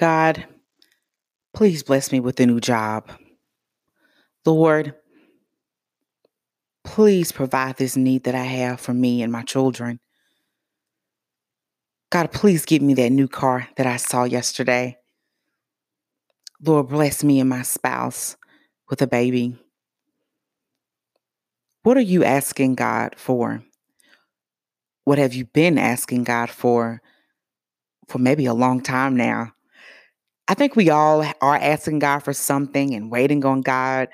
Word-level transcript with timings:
God, 0.00 0.46
please 1.52 1.82
bless 1.82 2.10
me 2.10 2.20
with 2.20 2.40
a 2.40 2.46
new 2.46 2.58
job. 2.58 3.10
Lord, 4.46 4.94
please 6.84 7.32
provide 7.32 7.76
this 7.76 7.98
need 7.98 8.24
that 8.24 8.34
I 8.34 8.44
have 8.44 8.80
for 8.80 8.94
me 8.94 9.22
and 9.22 9.30
my 9.30 9.42
children. 9.42 10.00
God, 12.10 12.32
please 12.32 12.64
give 12.64 12.80
me 12.80 12.94
that 12.94 13.10
new 13.10 13.28
car 13.28 13.68
that 13.76 13.86
I 13.86 13.98
saw 13.98 14.24
yesterday. 14.24 14.96
Lord, 16.62 16.88
bless 16.88 17.22
me 17.22 17.38
and 17.38 17.50
my 17.50 17.60
spouse 17.60 18.38
with 18.88 19.02
a 19.02 19.06
baby. 19.06 19.58
What 21.82 21.98
are 21.98 22.00
you 22.00 22.24
asking 22.24 22.76
God 22.76 23.16
for? 23.18 23.62
What 25.04 25.18
have 25.18 25.34
you 25.34 25.44
been 25.44 25.76
asking 25.76 26.24
God 26.24 26.48
for 26.48 27.02
for 28.08 28.16
maybe 28.16 28.46
a 28.46 28.54
long 28.54 28.80
time 28.80 29.14
now? 29.14 29.52
I 30.50 30.54
think 30.54 30.74
we 30.74 30.90
all 30.90 31.22
are 31.40 31.54
asking 31.54 32.00
God 32.00 32.24
for 32.24 32.32
something 32.32 32.92
and 32.92 33.08
waiting 33.08 33.44
on 33.44 33.60
God 33.60 34.08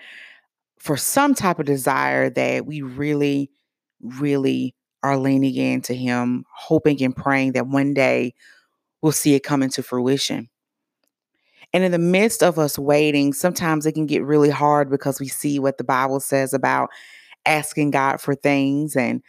for 0.78 0.98
some 0.98 1.32
type 1.32 1.59
of 1.59 1.64
desire 1.64 2.28
that 2.28 2.66
we 2.66 2.82
really, 2.82 3.50
really 4.02 4.74
are 5.02 5.16
leaning 5.16 5.54
into 5.54 5.95
Him, 5.95 6.45
hoping 6.54 7.02
and 7.02 7.16
praying 7.16 7.52
that 7.52 7.68
one 7.68 7.95
day 7.95 8.34
we'll 9.00 9.12
see 9.12 9.34
it 9.34 9.45
come 9.45 9.62
into 9.62 9.82
fruition. 9.82 10.50
And 11.72 11.82
in 11.82 11.90
the 11.90 11.98
midst 11.98 12.42
of 12.42 12.59
us 12.59 12.78
waiting, 12.78 13.32
sometimes 13.32 13.87
it 13.87 13.92
can 13.92 14.04
get 14.04 14.23
really 14.23 14.50
hard 14.50 14.90
because 14.90 15.18
we 15.18 15.28
see 15.28 15.59
what 15.59 15.78
the 15.78 15.84
Bible 15.84 16.20
says 16.20 16.52
about 16.52 16.90
asking 17.46 17.92
God 17.92 18.20
for 18.20 18.34
things. 18.34 18.95
And 18.95 19.23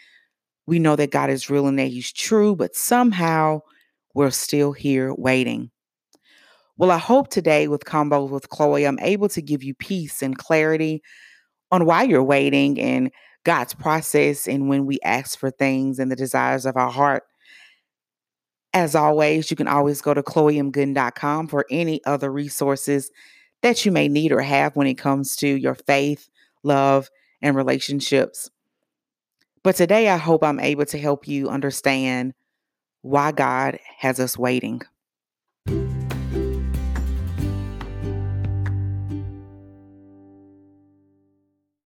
we 0.66 0.78
know 0.78 0.98
that 0.98 1.12
God 1.12 1.30
is 1.30 1.50
real 1.50 1.68
and 1.68 1.80
that 1.80 1.86
He's 1.88 2.12
true, 2.12 2.54
but 2.54 2.76
somehow 2.76 3.62
we're 4.14 4.30
still 4.30 4.74
here 4.74 5.14
waiting. 5.14 5.72
Well, 6.80 6.92
I 6.92 7.00
hope 7.00 7.30
today 7.30 7.68
with 7.68 7.86
Convos 7.86 8.30
with 8.30 8.50
Chloe, 8.50 8.86
I'm 8.86 9.00
able 9.00 9.30
to 9.30 9.42
give 9.42 9.64
you 9.64 9.74
peace 9.74 10.22
and 10.22 10.38
clarity 10.38 11.02
on 11.72 11.86
why 11.86 12.04
you're 12.04 12.24
waiting 12.24 12.80
and 12.80 13.12
God's 13.44 13.74
process 13.74 14.48
and 14.48 14.70
when 14.70 14.86
we 14.86 15.00
ask 15.04 15.40
for 15.40 15.50
things 15.50 15.98
and 15.98 16.12
the 16.12 16.16
desires 16.16 16.68
of 16.68 16.78
our 16.78 16.92
heart. 16.92 17.24
As 18.74 18.94
always, 18.94 19.50
you 19.50 19.58
can 19.58 19.68
always 19.68 20.02
go 20.02 20.14
to 20.14 20.22
chloemgooden.com 20.22 21.48
for 21.48 21.66
any 21.72 22.04
other 22.06 22.32
resources 22.32 23.10
that 23.64 23.84
you 23.84 23.92
may 23.92 24.08
need 24.08 24.32
or 24.32 24.42
have 24.42 24.76
when 24.76 24.86
it 24.86 25.00
comes 25.00 25.36
to 25.38 25.48
your 25.48 25.74
faith, 25.74 26.30
love, 26.64 27.10
and 27.42 27.56
relationships. 27.56 28.52
But 29.64 29.76
today, 29.76 30.10
I 30.10 30.18
hope 30.18 30.44
I'm 30.44 30.60
able 30.60 30.86
to 30.86 31.00
help 31.00 31.28
you 31.28 31.50
understand 31.50 32.36
why 33.02 33.32
God 33.32 33.80
has 33.98 34.20
us 34.20 34.38
waiting. 34.38 34.84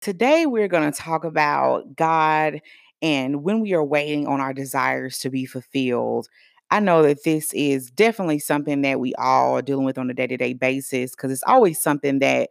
Today, 0.02 0.46
we're 0.46 0.70
going 0.70 0.90
to 0.90 0.98
talk 0.98 1.26
about 1.26 1.96
God 1.96 2.62
and 3.02 3.44
when 3.44 3.60
we 3.60 3.74
are 3.74 3.84
waiting 3.84 4.28
on 4.28 4.40
our 4.40 4.54
desires 4.54 5.20
to 5.20 5.30
be 5.30 5.46
fulfilled. 5.46 6.28
I 6.72 6.80
know 6.80 7.02
that 7.04 7.24
this 7.24 7.52
is 7.54 7.90
definitely 7.92 8.40
something 8.40 8.82
that 8.84 9.00
we 9.00 9.14
all 9.16 9.58
are 9.58 9.62
dealing 9.62 9.86
with 9.86 9.98
on 9.98 10.10
a 10.10 10.14
day 10.14 10.28
to 10.28 10.38
day 10.38 10.54
basis 10.54 11.12
because 11.12 11.32
it's 11.32 11.44
always 11.48 11.82
something 11.82 12.20
that 12.20 12.50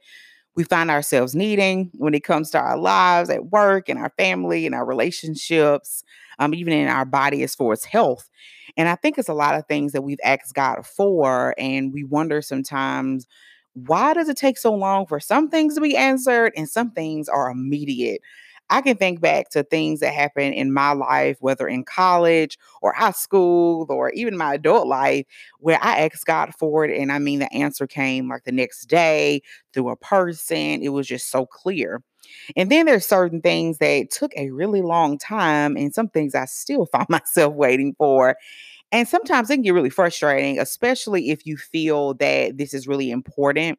we 0.56 0.64
find 0.64 0.90
ourselves 0.90 1.34
needing 1.34 1.90
when 1.94 2.14
it 2.14 2.24
comes 2.24 2.50
to 2.50 2.58
our 2.58 2.78
lives 2.78 3.30
at 3.30 3.46
work 3.46 3.88
and 3.88 3.98
our 3.98 4.12
family 4.18 4.66
and 4.66 4.74
our 4.74 4.86
relationships, 4.86 6.04
um, 6.40 6.54
even 6.54 6.72
in 6.72 6.88
our 6.88 7.04
body 7.06 7.42
as 7.44 7.54
far 7.54 7.72
as 7.72 7.84
health. 7.84 8.30
And 8.76 8.88
I 8.88 8.96
think 8.96 9.18
it's 9.18 9.28
a 9.28 9.34
lot 9.34 9.56
of 9.56 9.66
things 9.68 9.92
that 9.92 10.02
we've 10.02 10.20
asked 10.24 10.54
God 10.54 10.86
for, 10.86 11.54
and 11.58 11.92
we 11.92 12.04
wonder 12.04 12.42
sometimes 12.42 13.26
why 13.74 14.14
does 14.14 14.28
it 14.28 14.36
take 14.36 14.58
so 14.58 14.74
long 14.74 15.06
for 15.06 15.20
some 15.20 15.48
things 15.48 15.74
to 15.74 15.80
be 15.80 15.96
answered 15.96 16.52
and 16.56 16.68
some 16.68 16.90
things 16.90 17.28
are 17.28 17.50
immediate? 17.50 18.20
I 18.70 18.82
can 18.82 18.96
think 18.98 19.20
back 19.22 19.48
to 19.50 19.62
things 19.62 20.00
that 20.00 20.12
happened 20.12 20.54
in 20.54 20.74
my 20.74 20.92
life, 20.92 21.38
whether 21.40 21.66
in 21.66 21.84
college 21.84 22.58
or 22.82 22.92
high 22.92 23.12
school 23.12 23.86
or 23.88 24.10
even 24.10 24.36
my 24.36 24.54
adult 24.54 24.86
life, 24.86 25.24
where 25.60 25.78
I 25.80 26.00
asked 26.00 26.26
God 26.26 26.52
for 26.58 26.84
it. 26.84 26.98
And 27.00 27.10
I 27.10 27.18
mean, 27.18 27.38
the 27.38 27.50
answer 27.52 27.86
came 27.86 28.28
like 28.28 28.44
the 28.44 28.52
next 28.52 28.84
day 28.86 29.40
through 29.72 29.88
a 29.88 29.96
person. 29.96 30.82
It 30.82 30.90
was 30.90 31.06
just 31.06 31.30
so 31.30 31.46
clear. 31.46 32.02
And 32.56 32.70
then 32.70 32.86
there's 32.86 33.06
certain 33.06 33.40
things 33.40 33.78
that 33.78 34.10
took 34.10 34.32
a 34.36 34.50
really 34.50 34.82
long 34.82 35.18
time, 35.18 35.76
and 35.76 35.94
some 35.94 36.08
things 36.08 36.34
I 36.34 36.44
still 36.46 36.86
find 36.92 37.08
myself 37.08 37.54
waiting 37.54 37.94
for. 37.98 38.36
And 38.92 39.06
sometimes 39.06 39.50
it 39.50 39.56
can 39.56 39.62
get 39.62 39.74
really 39.74 39.90
frustrating, 39.90 40.58
especially 40.58 41.30
if 41.30 41.44
you 41.46 41.56
feel 41.56 42.14
that 42.14 42.56
this 42.56 42.72
is 42.72 42.88
really 42.88 43.10
important 43.10 43.78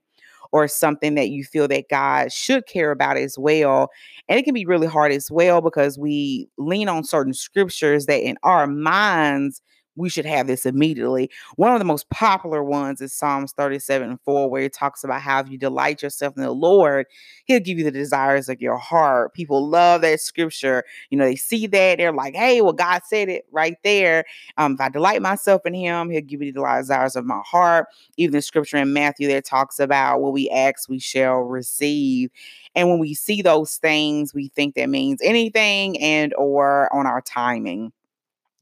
or 0.52 0.68
something 0.68 1.16
that 1.16 1.30
you 1.30 1.44
feel 1.44 1.68
that 1.68 1.90
God 1.90 2.32
should 2.32 2.66
care 2.68 2.92
about 2.92 3.18
as 3.18 3.38
well. 3.38 3.90
And 4.28 4.40
it 4.40 4.44
can 4.44 4.54
be 4.54 4.66
really 4.66 4.88
hard 4.88 5.12
as 5.12 5.30
well 5.32 5.62
because 5.62 5.98
we 5.98 6.50
lean 6.58 6.90
on 6.90 7.04
certain 7.04 7.34
scriptures 7.34 8.06
that 8.08 8.22
in 8.24 8.38
our 8.44 8.68
minds 8.68 9.62
we 9.96 10.10
should 10.10 10.26
have 10.26 10.48
this 10.48 10.66
immediately. 10.66 11.30
One 11.56 11.74
of 11.74 11.80
the 11.80 11.86
most 11.86 12.10
popular 12.10 12.64
ones 12.64 13.02
is 13.02 13.14
Psalms 13.14 13.52
37 13.54 14.10
and 14.10 14.22
4, 14.22 14.50
where 14.50 14.64
it 14.64 14.74
talks 14.74 15.04
about 15.04 15.22
how 15.22 15.40
if 15.42 15.50
you 15.50 15.58
delight 15.58 16.02
yourself 16.02 16.36
in 16.38 16.44
the 16.44 16.52
Lord, 16.52 17.06
He'll 17.46 17.60
give 17.60 17.78
you 17.78 17.84
the 17.84 17.92
desires 17.92 18.50
of 18.50 18.62
your 18.62 18.78
heart. 18.78 19.34
People 19.34 19.68
love 19.68 20.02
that 20.02 20.22
scripture. 20.22 20.84
You 21.10 21.18
know, 21.18 21.26
they 21.26 21.36
see 21.36 21.68
that, 21.68 21.98
they're 21.98 22.14
like, 22.14 22.36
hey, 22.36 22.62
well, 22.62 22.74
God 22.74 23.02
said 23.06 23.30
it 23.30 23.46
right 23.52 23.78
there. 23.84 24.26
Um, 24.58 24.74
if 24.74 24.82
I 24.82 24.90
delight 24.90 25.22
myself 25.22 25.66
in 25.66 25.74
Him, 25.74 26.10
He'll 26.10 26.22
give 26.22 26.40
me 26.40 26.52
the 26.52 26.62
desires 26.62 27.16
of 27.16 27.26
my 27.26 27.42
heart. 27.46 27.88
Even 28.18 28.34
the 28.34 28.42
scripture 28.42 28.78
in 28.78 28.94
Matthew 28.94 29.28
that 29.30 29.46
talks 29.46 29.80
about 29.80 30.22
what 30.22 30.34
we 30.34 30.50
ask, 30.50 30.90
we 30.90 31.00
shall 31.00 31.38
receive. 31.38 32.30
And 32.76 32.90
when 32.90 33.00
we 33.00 33.14
see 33.14 33.42
those 33.42 33.78
things, 33.78 34.34
we 34.34 34.50
think 34.50 34.76
that 34.76 34.90
means 34.90 35.20
anything 35.24 36.00
and 36.02 36.34
or 36.36 36.94
on 36.94 37.06
our 37.06 37.22
timing 37.22 37.92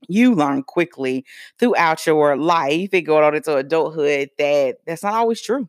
you 0.07 0.33
learn 0.35 0.63
quickly 0.63 1.25
throughout 1.59 2.05
your 2.05 2.37
life 2.37 2.89
and 2.93 3.05
going 3.05 3.23
on 3.23 3.35
into 3.35 3.55
adulthood 3.55 4.29
that 4.37 4.77
that's 4.85 5.03
not 5.03 5.13
always 5.13 5.41
true 5.41 5.67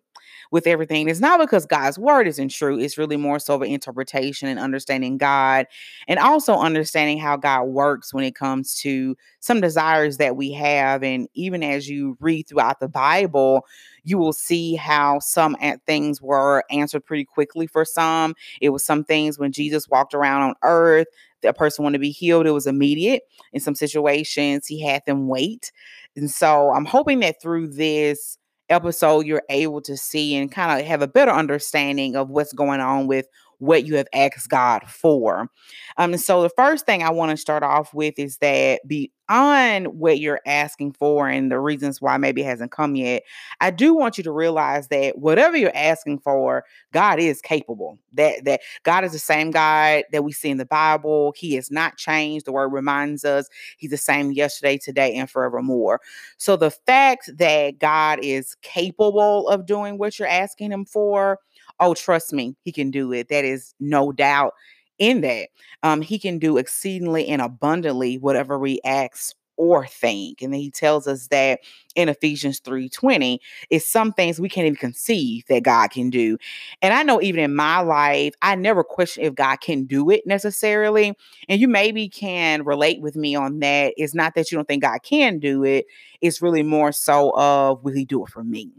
with 0.50 0.66
everything. 0.66 1.08
It's 1.08 1.20
not 1.20 1.40
because 1.40 1.66
God's 1.66 1.98
word 1.98 2.26
isn't 2.26 2.50
true. 2.50 2.78
It's 2.78 2.98
really 2.98 3.16
more 3.16 3.38
so 3.38 3.54
of 3.54 3.62
an 3.62 3.68
interpretation 3.68 4.48
and 4.48 4.58
understanding 4.58 5.18
God 5.18 5.66
and 6.06 6.18
also 6.18 6.54
understanding 6.54 7.18
how 7.18 7.36
God 7.36 7.64
works 7.64 8.14
when 8.14 8.24
it 8.24 8.34
comes 8.34 8.76
to 8.80 9.16
some 9.40 9.60
desires 9.60 10.16
that 10.16 10.36
we 10.36 10.52
have. 10.52 11.02
And 11.02 11.28
even 11.34 11.62
as 11.62 11.88
you 11.88 12.16
read 12.20 12.48
throughout 12.48 12.80
the 12.80 12.88
Bible, 12.88 13.66
you 14.04 14.18
will 14.18 14.32
see 14.32 14.74
how 14.74 15.18
some 15.18 15.56
things 15.86 16.22
were 16.22 16.64
answered 16.70 17.04
pretty 17.04 17.24
quickly 17.24 17.66
for 17.66 17.84
some. 17.84 18.34
It 18.60 18.70
was 18.70 18.84
some 18.84 19.04
things 19.04 19.38
when 19.38 19.52
Jesus 19.52 19.88
walked 19.88 20.14
around 20.14 20.42
on 20.42 20.54
earth 20.62 21.08
that 21.42 21.50
a 21.50 21.54
person 21.54 21.84
wanted 21.84 21.98
to 21.98 22.00
be 22.00 22.10
healed, 22.10 22.46
it 22.46 22.52
was 22.52 22.66
immediate. 22.66 23.22
In 23.52 23.60
some 23.60 23.76
situations, 23.76 24.66
he 24.66 24.82
had 24.82 25.02
them 25.06 25.28
wait. 25.28 25.70
And 26.16 26.28
so 26.28 26.70
I'm 26.70 26.84
hoping 26.84 27.20
that 27.20 27.40
through 27.40 27.68
this 27.68 28.38
episode, 28.70 29.26
you're 29.26 29.42
able 29.50 29.80
to 29.82 29.96
see 29.96 30.36
and 30.36 30.50
kind 30.50 30.80
of 30.80 30.86
have 30.86 31.02
a 31.02 31.08
better 31.08 31.30
understanding 31.32 32.16
of 32.16 32.30
what's 32.30 32.52
going 32.52 32.80
on 32.80 33.06
with 33.06 33.26
what 33.58 33.84
you 33.84 33.96
have 33.96 34.08
asked 34.12 34.48
God 34.48 34.84
for. 34.88 35.50
Um, 35.96 36.16
so 36.16 36.42
the 36.42 36.50
first 36.50 36.86
thing 36.86 37.02
I 37.02 37.10
want 37.10 37.30
to 37.30 37.36
start 37.36 37.62
off 37.62 37.92
with 37.92 38.18
is 38.18 38.38
that 38.38 38.80
beyond 38.86 39.88
what 39.88 40.20
you're 40.20 40.40
asking 40.46 40.92
for 40.92 41.28
and 41.28 41.50
the 41.50 41.58
reasons 41.58 42.00
why 42.00 42.16
maybe 42.16 42.42
it 42.42 42.46
hasn't 42.46 42.70
come 42.70 42.94
yet, 42.94 43.22
I 43.60 43.70
do 43.70 43.94
want 43.94 44.16
you 44.16 44.24
to 44.24 44.32
realize 44.32 44.88
that 44.88 45.18
whatever 45.18 45.56
you're 45.56 45.76
asking 45.76 46.20
for, 46.20 46.64
God 46.92 47.18
is 47.18 47.40
capable. 47.40 47.98
That 48.12 48.44
that 48.44 48.60
God 48.84 49.04
is 49.04 49.12
the 49.12 49.18
same 49.18 49.50
God 49.50 50.04
that 50.12 50.24
we 50.24 50.32
see 50.32 50.50
in 50.50 50.58
the 50.58 50.64
Bible. 50.64 51.34
He 51.36 51.54
has 51.54 51.70
not 51.70 51.96
changed. 51.96 52.46
The 52.46 52.52
word 52.52 52.68
reminds 52.68 53.24
us 53.24 53.48
he's 53.76 53.90
the 53.90 53.96
same 53.96 54.32
yesterday, 54.32 54.78
today, 54.78 55.14
and 55.14 55.28
forevermore. 55.28 56.00
So 56.36 56.56
the 56.56 56.70
fact 56.70 57.30
that 57.36 57.78
God 57.78 58.20
is 58.22 58.54
capable 58.62 59.48
of 59.48 59.66
doing 59.66 59.98
what 59.98 60.18
you're 60.18 60.28
asking 60.28 60.72
him 60.72 60.84
for 60.84 61.38
oh, 61.80 61.94
trust 61.94 62.32
me, 62.32 62.56
he 62.62 62.72
can 62.72 62.90
do 62.90 63.12
it. 63.12 63.28
That 63.28 63.44
is 63.44 63.74
no 63.80 64.12
doubt 64.12 64.54
in 64.98 65.20
that. 65.22 65.48
Um, 65.82 66.02
he 66.02 66.18
can 66.18 66.38
do 66.38 66.56
exceedingly 66.56 67.28
and 67.28 67.40
abundantly 67.42 68.18
whatever 68.18 68.58
we 68.58 68.80
ask 68.84 69.34
or 69.56 69.86
think. 69.86 70.40
And 70.40 70.52
then 70.52 70.60
he 70.60 70.70
tells 70.70 71.08
us 71.08 71.26
that 71.28 71.60
in 71.96 72.08
Ephesians 72.08 72.60
3:20, 72.60 73.40
it's 73.70 73.86
some 73.86 74.12
things 74.12 74.40
we 74.40 74.48
can't 74.48 74.66
even 74.66 74.76
conceive 74.76 75.44
that 75.48 75.64
God 75.64 75.90
can 75.90 76.10
do. 76.10 76.38
And 76.82 76.94
I 76.94 77.02
know 77.02 77.20
even 77.20 77.40
in 77.40 77.54
my 77.54 77.80
life, 77.80 78.34
I 78.42 78.54
never 78.54 78.84
question 78.84 79.24
if 79.24 79.34
God 79.34 79.56
can 79.60 79.84
do 79.84 80.10
it 80.10 80.22
necessarily. 80.26 81.14
And 81.48 81.60
you 81.60 81.68
maybe 81.68 82.08
can 82.08 82.64
relate 82.64 83.00
with 83.00 83.16
me 83.16 83.34
on 83.34 83.58
that. 83.60 83.94
It's 83.96 84.14
not 84.14 84.34
that 84.34 84.50
you 84.50 84.56
don't 84.56 84.68
think 84.68 84.82
God 84.82 85.02
can 85.02 85.38
do 85.38 85.64
it, 85.64 85.86
it's 86.20 86.40
really 86.42 86.62
more 86.62 86.92
so 86.92 87.32
of 87.36 87.82
will 87.84 87.94
he 87.94 88.04
do 88.04 88.24
it 88.24 88.30
for 88.30 88.44
me? 88.44 88.70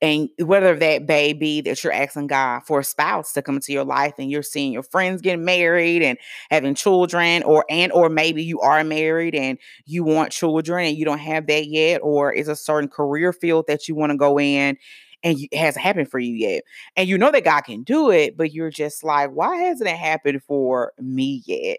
And 0.00 0.28
whether 0.38 0.76
that 0.76 1.06
baby 1.06 1.60
that 1.62 1.82
you're 1.82 1.92
asking 1.92 2.28
God 2.28 2.60
for 2.66 2.80
a 2.80 2.84
spouse 2.84 3.32
to 3.32 3.42
come 3.42 3.56
into 3.56 3.72
your 3.72 3.84
life 3.84 4.14
and 4.18 4.30
you're 4.30 4.42
seeing 4.42 4.72
your 4.72 4.82
friends 4.82 5.22
getting 5.22 5.44
married 5.44 6.02
and 6.02 6.18
having 6.50 6.74
children, 6.74 7.42
or 7.42 7.64
and 7.68 7.92
or 7.92 8.08
maybe 8.08 8.42
you 8.42 8.60
are 8.60 8.84
married 8.84 9.34
and 9.34 9.58
you 9.86 10.04
want 10.04 10.32
children 10.32 10.86
and 10.86 10.96
you 10.96 11.04
don't 11.04 11.18
have 11.18 11.46
that 11.46 11.66
yet, 11.66 12.00
or 12.02 12.32
it's 12.34 12.48
a 12.48 12.56
certain 12.56 12.88
career 12.88 13.32
field 13.32 13.66
that 13.68 13.88
you 13.88 13.94
want 13.94 14.12
to 14.12 14.18
go 14.18 14.38
in 14.38 14.76
and 15.24 15.38
it 15.38 15.56
hasn't 15.56 15.84
happened 15.84 16.10
for 16.10 16.18
you 16.18 16.34
yet. 16.34 16.64
And 16.96 17.08
you 17.08 17.16
know 17.16 17.30
that 17.30 17.44
God 17.44 17.62
can 17.62 17.82
do 17.82 18.10
it, 18.10 18.36
but 18.36 18.52
you're 18.52 18.70
just 18.70 19.04
like, 19.04 19.30
why 19.30 19.56
hasn't 19.56 19.88
it 19.88 19.96
happened 19.96 20.42
for 20.42 20.92
me 21.00 21.42
yet? 21.46 21.78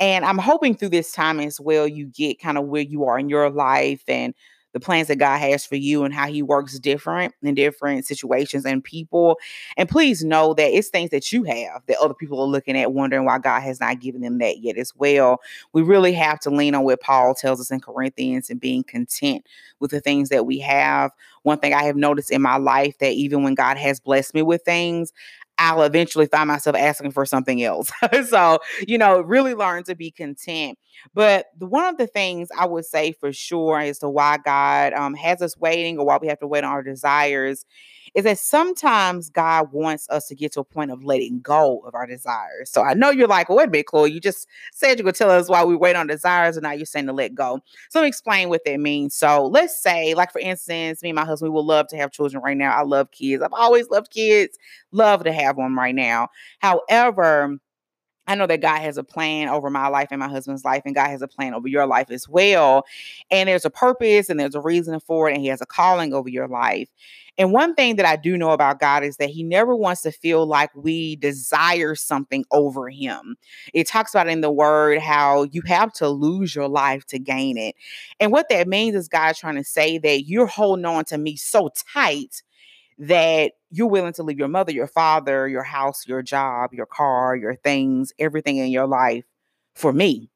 And 0.00 0.24
I'm 0.24 0.38
hoping 0.38 0.76
through 0.76 0.90
this 0.90 1.12
time 1.12 1.40
as 1.40 1.60
well, 1.60 1.86
you 1.86 2.06
get 2.06 2.40
kind 2.40 2.58
of 2.58 2.66
where 2.66 2.82
you 2.82 3.04
are 3.04 3.18
in 3.18 3.28
your 3.28 3.50
life 3.50 4.02
and 4.08 4.34
the 4.74 4.80
plans 4.80 5.06
that 5.08 5.16
God 5.16 5.38
has 5.38 5.64
for 5.64 5.76
you 5.76 6.04
and 6.04 6.12
how 6.12 6.26
He 6.26 6.42
works 6.42 6.78
different 6.80 7.32
in 7.42 7.54
different 7.54 8.04
situations 8.04 8.66
and 8.66 8.84
people. 8.84 9.38
And 9.76 9.88
please 9.88 10.24
know 10.24 10.52
that 10.54 10.76
it's 10.76 10.88
things 10.88 11.10
that 11.10 11.32
you 11.32 11.44
have 11.44 11.82
that 11.86 11.96
other 11.98 12.12
people 12.12 12.40
are 12.40 12.46
looking 12.46 12.76
at, 12.76 12.92
wondering 12.92 13.24
why 13.24 13.38
God 13.38 13.60
has 13.60 13.80
not 13.80 14.00
given 14.00 14.20
them 14.20 14.38
that 14.38 14.58
yet 14.58 14.76
as 14.76 14.92
well. 14.96 15.40
We 15.72 15.82
really 15.82 16.12
have 16.14 16.40
to 16.40 16.50
lean 16.50 16.74
on 16.74 16.82
what 16.82 17.00
Paul 17.00 17.34
tells 17.34 17.60
us 17.60 17.70
in 17.70 17.80
Corinthians 17.80 18.50
and 18.50 18.60
being 18.60 18.82
content 18.82 19.46
with 19.78 19.92
the 19.92 20.00
things 20.00 20.28
that 20.28 20.44
we 20.44 20.58
have. 20.58 21.12
One 21.44 21.58
thing 21.58 21.72
I 21.72 21.84
have 21.84 21.96
noticed 21.96 22.32
in 22.32 22.42
my 22.42 22.56
life 22.56 22.98
that 22.98 23.12
even 23.12 23.44
when 23.44 23.54
God 23.54 23.76
has 23.76 24.00
blessed 24.00 24.34
me 24.34 24.42
with 24.42 24.62
things, 24.62 25.12
I'll 25.58 25.82
eventually 25.82 26.26
find 26.26 26.48
myself 26.48 26.76
asking 26.76 27.12
for 27.12 27.24
something 27.24 27.62
else. 27.62 27.90
so, 28.28 28.58
you 28.86 28.98
know, 28.98 29.20
really 29.20 29.54
learn 29.54 29.84
to 29.84 29.94
be 29.94 30.10
content. 30.10 30.78
But 31.14 31.46
one 31.58 31.86
of 31.86 31.96
the 31.96 32.06
things 32.06 32.48
I 32.56 32.66
would 32.66 32.84
say 32.84 33.12
for 33.12 33.32
sure 33.32 33.78
as 33.80 33.98
to 34.00 34.08
why 34.08 34.38
God 34.44 34.92
um, 34.94 35.14
has 35.14 35.42
us 35.42 35.56
waiting 35.56 35.98
or 35.98 36.06
why 36.06 36.18
we 36.20 36.28
have 36.28 36.40
to 36.40 36.46
wait 36.46 36.64
on 36.64 36.70
our 36.70 36.82
desires 36.82 37.64
is 38.14 38.24
that 38.24 38.38
sometimes 38.38 39.28
God 39.28 39.72
wants 39.72 40.08
us 40.08 40.28
to 40.28 40.34
get 40.34 40.52
to 40.52 40.60
a 40.60 40.64
point 40.64 40.90
of 40.90 41.04
letting 41.04 41.40
go 41.40 41.80
of 41.80 41.94
our 41.94 42.06
desires. 42.06 42.70
So 42.70 42.82
I 42.82 42.94
know 42.94 43.10
you're 43.10 43.26
like, 43.26 43.48
well, 43.48 43.58
wait 43.58 43.68
a 43.68 43.70
minute, 43.70 43.86
Chloe, 43.86 44.12
you 44.12 44.20
just 44.20 44.46
said 44.72 44.98
you 44.98 45.04
could 45.04 45.16
tell 45.16 45.30
us 45.30 45.48
why 45.48 45.64
we 45.64 45.74
wait 45.74 45.96
on 45.96 46.06
desires, 46.06 46.56
and 46.56 46.62
now 46.62 46.72
you're 46.72 46.86
saying 46.86 47.06
to 47.06 47.12
let 47.12 47.34
go. 47.34 47.60
So 47.90 47.98
let 47.98 48.04
me 48.04 48.08
explain 48.08 48.48
what 48.48 48.64
that 48.64 48.78
means. 48.78 49.14
So 49.14 49.46
let's 49.46 49.80
say, 49.80 50.14
like 50.14 50.32
for 50.32 50.40
instance, 50.40 51.02
me 51.02 51.10
and 51.10 51.16
my 51.16 51.24
husband, 51.24 51.52
we 51.52 51.56
would 51.56 51.66
love 51.66 51.88
to 51.88 51.96
have 51.96 52.12
children 52.12 52.42
right 52.42 52.56
now. 52.56 52.72
I 52.72 52.82
love 52.82 53.10
kids. 53.10 53.42
I've 53.42 53.52
always 53.52 53.88
loved 53.90 54.10
kids, 54.10 54.58
love 54.92 55.24
to 55.24 55.32
have 55.32 55.56
one 55.56 55.74
right 55.74 55.94
now. 55.94 56.28
However, 56.60 57.58
I 58.26 58.34
know 58.34 58.46
that 58.46 58.62
God 58.62 58.80
has 58.80 58.96
a 58.96 59.04
plan 59.04 59.48
over 59.48 59.68
my 59.70 59.88
life 59.88 60.08
and 60.10 60.20
my 60.20 60.28
husband's 60.28 60.64
life, 60.64 60.82
and 60.84 60.94
God 60.94 61.08
has 61.08 61.22
a 61.22 61.28
plan 61.28 61.54
over 61.54 61.68
your 61.68 61.86
life 61.86 62.10
as 62.10 62.28
well. 62.28 62.84
And 63.30 63.48
there's 63.48 63.64
a 63.64 63.70
purpose 63.70 64.28
and 64.28 64.40
there's 64.40 64.54
a 64.54 64.60
reason 64.60 64.98
for 65.00 65.28
it, 65.28 65.34
and 65.34 65.42
He 65.42 65.48
has 65.48 65.60
a 65.60 65.66
calling 65.66 66.14
over 66.14 66.28
your 66.28 66.48
life. 66.48 66.88
And 67.36 67.52
one 67.52 67.74
thing 67.74 67.96
that 67.96 68.06
I 68.06 68.16
do 68.16 68.36
know 68.36 68.50
about 68.50 68.78
God 68.80 69.02
is 69.02 69.16
that 69.16 69.30
He 69.30 69.42
never 69.42 69.74
wants 69.74 70.02
to 70.02 70.12
feel 70.12 70.46
like 70.46 70.70
we 70.74 71.16
desire 71.16 71.94
something 71.94 72.44
over 72.50 72.88
Him. 72.88 73.36
It 73.72 73.88
talks 73.88 74.14
about 74.14 74.28
in 74.28 74.40
the 74.40 74.52
Word 74.52 75.00
how 75.00 75.44
you 75.44 75.62
have 75.66 75.92
to 75.94 76.08
lose 76.08 76.54
your 76.54 76.68
life 76.68 77.04
to 77.06 77.18
gain 77.18 77.58
it. 77.58 77.74
And 78.20 78.32
what 78.32 78.48
that 78.48 78.68
means 78.68 78.94
is 78.96 79.08
God 79.08 79.34
trying 79.34 79.56
to 79.56 79.64
say 79.64 79.98
that 79.98 80.26
you're 80.26 80.46
holding 80.46 80.84
on 80.84 81.04
to 81.06 81.18
me 81.18 81.36
so 81.36 81.70
tight 81.92 82.42
that 82.98 83.52
you're 83.74 83.88
willing 83.88 84.12
to 84.12 84.22
leave 84.22 84.38
your 84.38 84.48
mother, 84.48 84.70
your 84.70 84.86
father, 84.86 85.48
your 85.48 85.64
house, 85.64 86.06
your 86.06 86.22
job, 86.22 86.72
your 86.72 86.86
car, 86.86 87.34
your 87.34 87.56
things, 87.56 88.12
everything 88.20 88.58
in 88.58 88.68
your 88.68 88.86
life 88.86 89.24
for 89.74 89.92
me. 89.92 90.30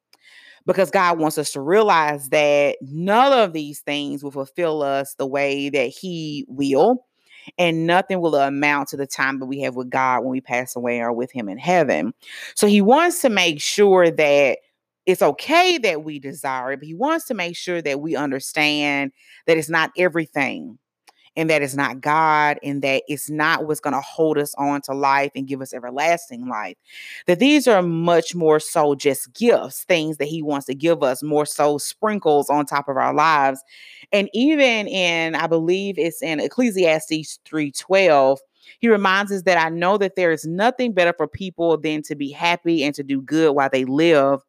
Because 0.67 0.91
God 0.91 1.19
wants 1.19 1.39
us 1.39 1.53
to 1.53 1.61
realize 1.61 2.31
that 2.31 2.77
none 2.83 3.33
of 3.33 3.53
these 3.53 3.81
things 3.81 4.25
will 4.25 4.33
fulfill 4.33 4.83
us 4.83 5.15
the 5.15 5.27
way 5.27 5.71
that 5.71 5.87
He 5.87 6.45
will, 6.49 7.07
and 7.57 7.87
nothing 7.87 8.21
will 8.21 8.35
amount 8.35 8.89
to 8.89 8.97
the 8.97 9.07
time 9.07 9.39
that 9.39 9.47
we 9.47 9.61
have 9.61 9.77
with 9.77 9.89
God 9.89 10.21
when 10.21 10.31
we 10.31 10.41
pass 10.41 10.75
away 10.75 11.01
or 11.01 11.13
with 11.13 11.31
Him 11.31 11.49
in 11.49 11.59
heaven. 11.59 12.13
So 12.57 12.67
He 12.67 12.81
wants 12.81 13.23
to 13.23 13.31
make 13.31 13.61
sure 13.61 14.11
that 14.11 14.59
it's 15.07 15.23
okay 15.23 15.79
that 15.79 16.03
we 16.03 16.19
desire 16.19 16.73
it, 16.73 16.81
but 16.81 16.89
He 16.89 16.95
wants 16.95 17.27
to 17.27 17.35
make 17.35 17.57
sure 17.57 17.81
that 17.81 18.01
we 18.01 18.17
understand 18.17 19.13
that 19.47 19.57
it's 19.57 19.71
not 19.71 19.91
everything 19.97 20.79
and 21.39 21.49
that 21.49 21.63
it's 21.63 21.77
not 21.77 22.01
God 22.01 22.59
and 22.65 22.83
that 22.83 23.05
it's 23.07 23.31
not 23.31 23.65
what's 23.65 23.79
going 23.79 23.95
to 23.95 24.01
hold 24.01 24.37
us 24.39 24.57
on 24.57 24.83
to 24.83 24.93
life 24.93 25.31
and 25.37 25.47
give 25.47 25.63
us 25.63 25.73
everlasting 25.73 26.49
life. 26.49 26.77
That 27.27 27.39
these 27.39 27.69
are 27.69 27.81
much 27.81 28.35
more 28.35 28.59
so 28.59 28.97
just 28.97 29.33
gifts, 29.35 29.85
things 29.85 30.17
that 30.17 30.27
He 30.27 30.43
wants 30.43 30.67
to 30.67 30.75
give 30.75 31.05
us, 31.05 31.23
more 31.23 31.47
so 31.47 31.79
sprinkles 31.79 32.51
on 32.51 32.67
top 32.67 32.89
of 32.89 32.97
our 32.97 33.15
lives. 33.15 33.63
And 34.11 34.29
even 34.35 34.89
in, 34.89 35.37
I 35.37 35.47
believe 35.47 35.97
it's 35.97 36.21
in 36.23 36.41
Ecclesiastes 36.41 37.39
3:12. 37.47 38.39
He 38.81 38.89
reminds 38.89 39.31
us 39.31 39.43
that 39.43 39.65
I 39.65 39.69
know 39.69 39.97
that 39.97 40.17
there 40.17 40.33
is 40.33 40.45
nothing 40.45 40.93
better 40.93 41.15
for 41.17 41.29
people 41.29 41.79
than 41.79 42.03
to 42.03 42.17
be 42.17 42.33
happy 42.33 42.83
and 42.83 42.95
to 42.97 43.05
do 43.05 43.23
good 43.23 43.53
while 43.53 43.71
they 43.73 43.85
live 43.85 44.41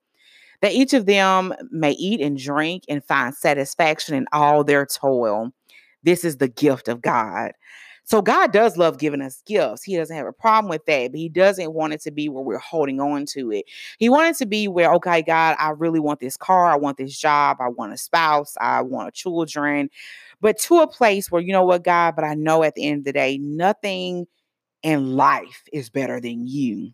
that 0.62 0.74
each 0.74 0.94
of 0.94 1.06
them 1.06 1.54
may 1.72 1.92
eat 1.92 2.20
and 2.20 2.38
drink 2.38 2.84
and 2.90 3.02
find 3.02 3.34
satisfaction 3.34 4.14
in 4.14 4.28
all 4.34 4.62
their 4.64 4.86
toil. 4.86 5.54
This 6.04 6.24
is 6.24 6.38
the 6.38 6.48
gift 6.48 6.88
of 6.88 7.02
God. 7.02 7.52
So 8.10 8.24
God 8.24 8.52
does 8.52 8.76
love 8.76 8.98
giving 8.98 9.22
us 9.22 9.44
gifts. 9.46 9.84
He 9.84 9.96
doesn't 9.96 10.16
have 10.16 10.26
a 10.26 10.34
problem 10.34 10.68
with 10.68 10.84
that, 10.88 11.12
but 11.12 11.20
he 11.20 11.30
doesn't 11.30 11.74
want 11.74 11.94
it 11.94 12.02
to 12.02 12.12
be 12.12 12.28
where 12.28 12.44
we're 12.44 12.58
holding 12.58 13.00
on 13.00 13.28
to 13.34 13.52
it. 13.52 13.66
He 14.00 14.10
wanted 14.10 14.36
to 14.38 14.48
be 14.48 14.68
where, 14.68 14.92
okay, 14.96 15.22
God, 15.22 15.56
I 15.60 15.70
really 15.70 16.00
want 16.00 16.20
this 16.20 16.36
car, 16.36 16.66
I 16.66 16.76
want 16.76 16.98
this 16.98 17.16
job, 17.20 17.58
I 17.60 17.68
want 17.70 17.94
a 17.94 17.98
spouse, 17.98 18.56
I 18.60 18.82
want 18.82 19.14
children, 19.14 19.92
but 20.42 20.58
to 20.62 20.80
a 20.80 20.88
place 20.88 21.30
where, 21.30 21.42
you 21.42 21.52
know 21.54 21.64
what, 21.64 21.84
God, 21.84 22.16
but 22.16 22.26
I 22.26 22.34
know 22.34 22.64
at 22.64 22.74
the 22.74 22.88
end 22.88 23.00
of 23.00 23.04
the 23.06 23.14
day, 23.14 23.38
nothing 23.38 24.26
in 24.82 25.16
life 25.16 25.62
is 25.72 25.92
better 25.92 26.20
than 26.20 26.48
you. 26.48 26.92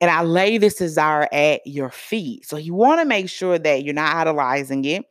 And 0.00 0.10
I 0.10 0.22
lay 0.22 0.58
this 0.58 0.74
desire 0.74 1.28
at 1.32 1.60
your 1.64 1.90
feet. 1.90 2.44
So 2.44 2.56
you 2.56 2.74
want 2.74 3.00
to 3.00 3.04
make 3.04 3.28
sure 3.28 3.56
that 3.56 3.84
you're 3.84 3.94
not 3.94 4.16
idolizing 4.16 4.84
it 4.84 5.04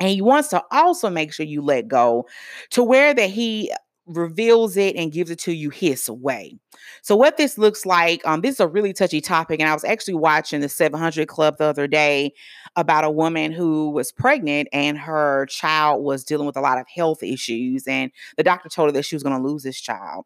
and 0.00 0.08
he 0.08 0.22
wants 0.22 0.48
to 0.48 0.62
also 0.72 1.10
make 1.10 1.32
sure 1.32 1.46
you 1.46 1.62
let 1.62 1.86
go 1.86 2.26
to 2.70 2.82
where 2.82 3.14
that 3.14 3.30
he 3.30 3.70
reveals 4.06 4.76
it 4.76 4.96
and 4.96 5.12
gives 5.12 5.30
it 5.30 5.38
to 5.38 5.52
you 5.52 5.70
his 5.70 6.10
way. 6.10 6.58
So 7.02 7.14
what 7.14 7.36
this 7.36 7.56
looks 7.58 7.86
like, 7.86 8.26
um, 8.26 8.40
this 8.40 8.54
is 8.54 8.60
a 8.60 8.66
really 8.66 8.92
touchy 8.92 9.20
topic. 9.20 9.60
And 9.60 9.68
I 9.68 9.74
was 9.74 9.84
actually 9.84 10.14
watching 10.14 10.60
the 10.60 10.68
700 10.68 11.28
Club 11.28 11.58
the 11.58 11.64
other 11.64 11.86
day 11.86 12.32
about 12.76 13.04
a 13.04 13.10
woman 13.10 13.52
who 13.52 13.90
was 13.90 14.10
pregnant 14.10 14.68
and 14.72 14.98
her 14.98 15.46
child 15.46 16.02
was 16.02 16.24
dealing 16.24 16.46
with 16.46 16.56
a 16.56 16.60
lot 16.60 16.78
of 16.78 16.86
health 16.88 17.22
issues. 17.22 17.86
And 17.86 18.10
the 18.36 18.42
doctor 18.42 18.68
told 18.68 18.88
her 18.88 18.92
that 18.92 19.04
she 19.04 19.14
was 19.14 19.22
going 19.22 19.40
to 19.40 19.48
lose 19.48 19.62
this 19.62 19.80
child. 19.80 20.24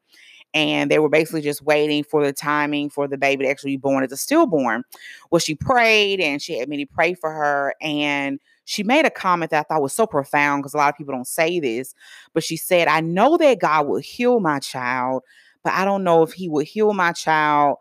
And 0.54 0.88
they 0.88 1.00
were 1.00 1.08
basically 1.08 1.40
just 1.40 1.62
waiting 1.62 2.04
for 2.04 2.24
the 2.24 2.32
timing 2.32 2.88
for 2.88 3.08
the 3.08 3.18
baby 3.18 3.44
to 3.44 3.50
actually 3.50 3.72
be 3.72 3.78
born 3.78 4.04
as 4.04 4.12
a 4.12 4.16
stillborn. 4.16 4.84
Well, 5.30 5.40
she 5.40 5.56
prayed 5.56 6.20
and 6.20 6.40
she 6.40 6.56
had 6.58 6.68
many 6.68 6.86
pray 6.86 7.14
for 7.14 7.32
her. 7.32 7.74
And 7.82 8.38
she 8.64 8.82
made 8.82 9.04
a 9.04 9.10
comment 9.10 9.50
that 9.50 9.60
I 9.60 9.62
thought 9.62 9.82
was 9.82 9.94
so 9.94 10.06
profound 10.06 10.62
because 10.62 10.74
a 10.74 10.78
lot 10.78 10.88
of 10.88 10.96
people 10.96 11.14
don't 11.14 11.26
say 11.26 11.60
this, 11.60 11.94
but 12.32 12.42
she 12.42 12.56
said, 12.56 12.88
I 12.88 13.00
know 13.00 13.36
that 13.36 13.60
God 13.60 13.86
will 13.86 14.00
heal 14.00 14.40
my 14.40 14.58
child, 14.58 15.22
but 15.62 15.72
I 15.72 15.84
don't 15.84 16.04
know 16.04 16.22
if 16.22 16.32
he 16.32 16.48
will 16.48 16.64
heal 16.64 16.94
my 16.94 17.12
child 17.12 17.76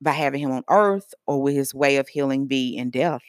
by 0.00 0.12
having 0.12 0.40
him 0.40 0.52
on 0.52 0.64
earth 0.68 1.14
or 1.26 1.42
will 1.42 1.54
his 1.54 1.74
way 1.74 1.96
of 1.96 2.08
healing 2.08 2.46
be 2.46 2.76
in 2.76 2.90
death. 2.90 3.22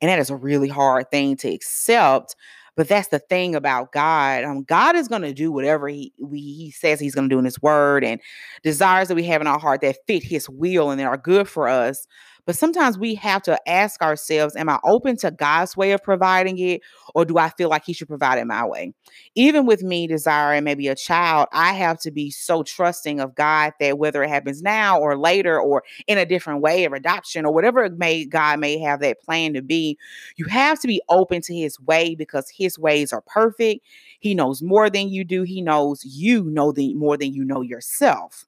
And 0.00 0.08
that 0.08 0.18
is 0.18 0.30
a 0.30 0.36
really 0.36 0.68
hard 0.68 1.10
thing 1.10 1.36
to 1.38 1.48
accept. 1.48 2.34
But 2.74 2.88
that's 2.88 3.08
the 3.08 3.18
thing 3.18 3.54
about 3.54 3.92
God. 3.92 4.44
Um, 4.44 4.62
God 4.62 4.96
is 4.96 5.06
going 5.06 5.22
to 5.22 5.34
do 5.34 5.52
whatever 5.52 5.88
he 5.88 6.12
he 6.32 6.72
says 6.74 6.98
He's 6.98 7.14
going 7.14 7.28
to 7.28 7.34
do 7.34 7.38
in 7.38 7.44
His 7.44 7.60
Word, 7.60 8.02
and 8.02 8.18
desires 8.62 9.08
that 9.08 9.14
we 9.14 9.24
have 9.24 9.42
in 9.42 9.46
our 9.46 9.58
heart 9.58 9.82
that 9.82 9.98
fit 10.06 10.22
His 10.22 10.48
will 10.48 10.90
and 10.90 10.98
that 10.98 11.06
are 11.06 11.18
good 11.18 11.48
for 11.48 11.68
us. 11.68 12.06
But 12.44 12.56
sometimes 12.56 12.98
we 12.98 13.14
have 13.16 13.42
to 13.42 13.58
ask 13.68 14.02
ourselves, 14.02 14.56
am 14.56 14.68
I 14.68 14.80
open 14.84 15.16
to 15.18 15.30
God's 15.30 15.76
way 15.76 15.92
of 15.92 16.02
providing 16.02 16.58
it? 16.58 16.80
Or 17.14 17.24
do 17.24 17.38
I 17.38 17.50
feel 17.50 17.68
like 17.68 17.84
He 17.84 17.92
should 17.92 18.08
provide 18.08 18.38
it 18.38 18.46
my 18.46 18.66
way? 18.66 18.94
Even 19.34 19.64
with 19.64 19.82
me 19.82 20.06
desiring 20.06 20.64
maybe 20.64 20.88
a 20.88 20.96
child, 20.96 21.48
I 21.52 21.72
have 21.72 21.98
to 22.00 22.10
be 22.10 22.30
so 22.30 22.62
trusting 22.62 23.20
of 23.20 23.34
God 23.34 23.72
that 23.78 23.98
whether 23.98 24.22
it 24.22 24.28
happens 24.28 24.60
now 24.60 24.98
or 24.98 25.16
later 25.16 25.60
or 25.60 25.84
in 26.08 26.18
a 26.18 26.26
different 26.26 26.62
way 26.62 26.84
of 26.84 26.92
adoption 26.92 27.46
or 27.46 27.52
whatever 27.52 27.84
it 27.84 27.98
may 27.98 28.24
God 28.24 28.58
may 28.58 28.78
have 28.78 29.00
that 29.00 29.22
plan 29.22 29.54
to 29.54 29.62
be, 29.62 29.96
you 30.36 30.46
have 30.46 30.80
to 30.80 30.88
be 30.88 31.00
open 31.08 31.42
to 31.42 31.54
His 31.54 31.78
way 31.80 32.14
because 32.14 32.50
His 32.50 32.78
ways 32.78 33.12
are 33.12 33.22
perfect. 33.22 33.84
He 34.18 34.34
knows 34.34 34.62
more 34.62 34.90
than 34.90 35.08
you 35.08 35.24
do. 35.24 35.42
He 35.42 35.62
knows 35.62 36.04
you 36.04 36.44
know 36.44 36.72
the, 36.72 36.94
more 36.94 37.16
than 37.16 37.32
you 37.32 37.44
know 37.44 37.60
yourself. 37.62 38.46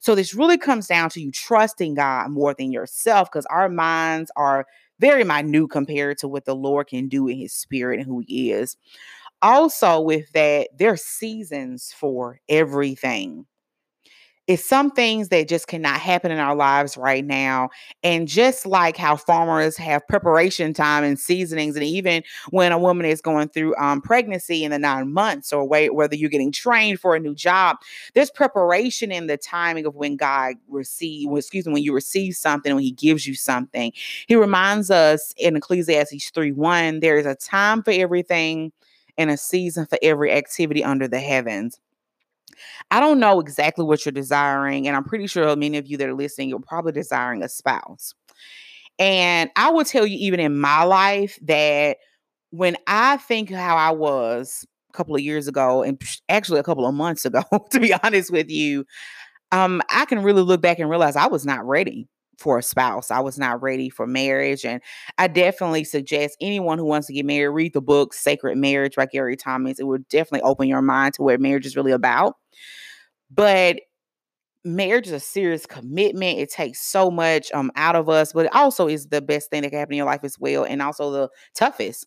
So 0.00 0.14
this 0.14 0.34
really 0.34 0.58
comes 0.58 0.86
down 0.86 1.10
to 1.10 1.20
you 1.20 1.30
trusting 1.30 1.94
God 1.94 2.30
more 2.30 2.54
than 2.54 2.72
yourself 2.72 3.30
because 3.30 3.46
our 3.46 3.68
minds 3.68 4.30
are 4.36 4.66
very 4.98 5.24
minute 5.24 5.70
compared 5.70 6.18
to 6.18 6.28
what 6.28 6.44
the 6.44 6.54
Lord 6.54 6.88
can 6.88 7.08
do 7.08 7.28
in 7.28 7.38
his 7.38 7.52
spirit 7.52 7.98
and 7.98 8.06
who 8.06 8.22
he 8.26 8.52
is. 8.52 8.76
Also, 9.42 10.00
with 10.00 10.30
that, 10.32 10.68
there 10.78 10.92
are 10.92 10.96
seasons 10.96 11.94
for 11.98 12.40
everything. 12.48 13.46
It's 14.50 14.64
some 14.64 14.90
things 14.90 15.28
that 15.28 15.46
just 15.48 15.68
cannot 15.68 16.00
happen 16.00 16.32
in 16.32 16.40
our 16.40 16.56
lives 16.56 16.96
right 16.96 17.24
now. 17.24 17.70
And 18.02 18.26
just 18.26 18.66
like 18.66 18.96
how 18.96 19.14
farmers 19.14 19.76
have 19.76 20.04
preparation 20.08 20.74
time 20.74 21.04
and 21.04 21.16
seasonings, 21.16 21.76
and 21.76 21.84
even 21.84 22.24
when 22.50 22.72
a 22.72 22.78
woman 22.78 23.06
is 23.06 23.20
going 23.20 23.50
through 23.50 23.76
um, 23.76 24.00
pregnancy 24.00 24.64
in 24.64 24.72
the 24.72 24.78
nine 24.80 25.12
months, 25.12 25.52
or 25.52 25.64
wait, 25.68 25.94
whether 25.94 26.16
you're 26.16 26.28
getting 26.28 26.50
trained 26.50 26.98
for 26.98 27.14
a 27.14 27.20
new 27.20 27.32
job, 27.32 27.76
there's 28.14 28.28
preparation 28.28 29.12
in 29.12 29.28
the 29.28 29.36
timing 29.36 29.86
of 29.86 29.94
when 29.94 30.16
God 30.16 30.56
receive, 30.66 31.28
excuse 31.30 31.64
me, 31.66 31.74
when 31.74 31.84
you 31.84 31.94
receive 31.94 32.34
something, 32.34 32.74
when 32.74 32.82
He 32.82 32.90
gives 32.90 33.28
you 33.28 33.36
something. 33.36 33.92
He 34.26 34.34
reminds 34.34 34.90
us 34.90 35.32
in 35.36 35.54
Ecclesiastes 35.54 36.30
3 36.30 36.50
1, 36.50 36.98
there 36.98 37.18
is 37.18 37.26
a 37.26 37.36
time 37.36 37.84
for 37.84 37.92
everything 37.92 38.72
and 39.16 39.30
a 39.30 39.36
season 39.36 39.86
for 39.86 39.98
every 40.02 40.32
activity 40.32 40.82
under 40.82 41.06
the 41.06 41.20
heavens. 41.20 41.78
I 42.90 43.00
don't 43.00 43.20
know 43.20 43.40
exactly 43.40 43.84
what 43.84 44.04
you're 44.04 44.12
desiring, 44.12 44.86
and 44.86 44.96
I'm 44.96 45.04
pretty 45.04 45.26
sure 45.26 45.54
many 45.56 45.78
of 45.78 45.86
you 45.86 45.96
that 45.98 46.08
are 46.08 46.14
listening, 46.14 46.48
you're 46.48 46.60
probably 46.60 46.92
desiring 46.92 47.42
a 47.42 47.48
spouse. 47.48 48.14
And 48.98 49.50
I 49.56 49.70
will 49.70 49.84
tell 49.84 50.06
you, 50.06 50.16
even 50.18 50.40
in 50.40 50.58
my 50.58 50.82
life, 50.84 51.38
that 51.42 51.98
when 52.50 52.76
I 52.86 53.16
think 53.16 53.50
how 53.50 53.76
I 53.76 53.90
was 53.90 54.66
a 54.90 54.92
couple 54.92 55.14
of 55.14 55.22
years 55.22 55.48
ago, 55.48 55.82
and 55.82 56.00
actually 56.28 56.60
a 56.60 56.64
couple 56.64 56.86
of 56.86 56.94
months 56.94 57.24
ago, 57.24 57.42
to 57.70 57.80
be 57.80 57.94
honest 58.02 58.30
with 58.30 58.50
you, 58.50 58.84
um, 59.52 59.82
I 59.90 60.04
can 60.04 60.22
really 60.22 60.42
look 60.42 60.60
back 60.60 60.78
and 60.78 60.90
realize 60.90 61.16
I 61.16 61.26
was 61.26 61.46
not 61.46 61.66
ready 61.66 62.08
for 62.40 62.58
a 62.58 62.62
spouse. 62.62 63.10
I 63.10 63.20
was 63.20 63.38
not 63.38 63.62
ready 63.62 63.90
for 63.90 64.06
marriage. 64.06 64.64
And 64.64 64.80
I 65.18 65.28
definitely 65.28 65.84
suggest 65.84 66.36
anyone 66.40 66.78
who 66.78 66.86
wants 66.86 67.06
to 67.08 67.12
get 67.12 67.26
married, 67.26 67.48
read 67.48 67.72
the 67.74 67.82
book 67.82 68.14
Sacred 68.14 68.56
Marriage 68.56 68.96
by 68.96 69.06
Gary 69.06 69.36
Thomas. 69.36 69.78
It 69.78 69.84
will 69.84 69.98
definitely 70.08 70.42
open 70.42 70.66
your 70.66 70.82
mind 70.82 71.14
to 71.14 71.22
what 71.22 71.40
marriage 71.40 71.66
is 71.66 71.76
really 71.76 71.92
about. 71.92 72.34
But 73.30 73.80
marriage 74.64 75.06
is 75.06 75.12
a 75.12 75.20
serious 75.20 75.66
commitment. 75.66 76.38
It 76.38 76.50
takes 76.50 76.80
so 76.80 77.10
much 77.10 77.50
um 77.52 77.70
out 77.76 77.96
of 77.96 78.08
us, 78.08 78.32
but 78.32 78.46
it 78.46 78.54
also 78.54 78.88
is 78.88 79.06
the 79.06 79.22
best 79.22 79.50
thing 79.50 79.62
that 79.62 79.70
can 79.70 79.78
happen 79.78 79.94
in 79.94 79.98
your 79.98 80.06
life 80.06 80.24
as 80.24 80.38
well, 80.38 80.64
and 80.64 80.82
also 80.82 81.10
the 81.10 81.28
toughest. 81.54 82.06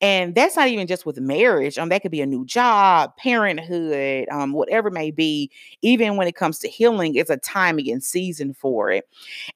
And 0.00 0.34
that's 0.34 0.56
not 0.56 0.68
even 0.68 0.86
just 0.86 1.06
with 1.06 1.18
marriage. 1.20 1.78
Um, 1.78 1.88
that 1.90 2.02
could 2.02 2.10
be 2.10 2.22
a 2.22 2.26
new 2.26 2.44
job, 2.46 3.16
parenthood, 3.16 4.28
um, 4.30 4.52
whatever 4.52 4.90
may 4.90 5.10
be. 5.10 5.50
Even 5.82 6.16
when 6.16 6.28
it 6.28 6.36
comes 6.36 6.58
to 6.60 6.68
healing, 6.68 7.14
it's 7.16 7.30
a 7.30 7.36
timing 7.38 7.90
and 7.90 8.02
season 8.02 8.54
for 8.54 8.90
it. 8.90 9.06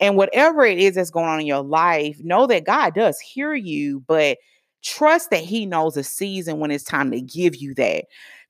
And 0.00 0.16
whatever 0.16 0.64
it 0.64 0.78
is 0.78 0.94
that's 0.96 1.10
going 1.10 1.26
on 1.26 1.40
in 1.40 1.46
your 1.46 1.62
life, 1.62 2.18
know 2.22 2.46
that 2.46 2.64
God 2.66 2.94
does 2.94 3.18
hear 3.20 3.54
you, 3.54 4.00
but 4.06 4.38
trust 4.82 5.30
that 5.30 5.42
He 5.42 5.66
knows 5.66 5.96
a 5.96 6.04
season 6.04 6.58
when 6.60 6.70
it's 6.70 6.84
time 6.84 7.10
to 7.10 7.20
give 7.20 7.56
you 7.56 7.74
that. 7.74 8.04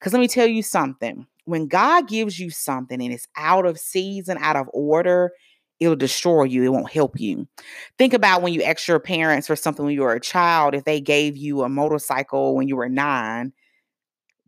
Because 0.04 0.12
let 0.12 0.20
me 0.20 0.28
tell 0.28 0.46
you 0.46 0.62
something 0.62 1.26
when 1.46 1.66
God 1.66 2.08
gives 2.08 2.38
you 2.38 2.50
something 2.50 3.02
and 3.02 3.10
it's 3.10 3.26
out 3.38 3.64
of 3.64 3.78
season, 3.78 4.36
out 4.38 4.54
of 4.54 4.68
order, 4.74 5.32
it'll 5.80 5.96
destroy 5.96 6.44
you. 6.44 6.62
It 6.62 6.68
won't 6.68 6.92
help 6.92 7.18
you. 7.18 7.48
Think 7.96 8.12
about 8.12 8.42
when 8.42 8.52
you 8.52 8.62
asked 8.62 8.86
your 8.86 9.00
parents 9.00 9.46
for 9.46 9.56
something 9.56 9.82
when 9.82 9.94
you 9.94 10.02
were 10.02 10.12
a 10.12 10.20
child, 10.20 10.74
if 10.74 10.84
they 10.84 11.00
gave 11.00 11.38
you 11.38 11.62
a 11.62 11.70
motorcycle 11.70 12.54
when 12.54 12.68
you 12.68 12.76
were 12.76 12.90
nine 12.90 13.54